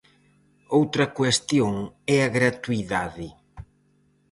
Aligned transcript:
Outra 0.77 1.05
cuestión 1.17 1.73
é 2.15 2.17
a 2.23 2.29
gratuidade. 2.37 3.27